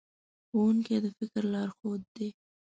ښوونکي 0.47 0.95
د 1.03 1.05
فکر 1.17 1.43
لارښود 1.53 2.01
دي. 2.15 2.29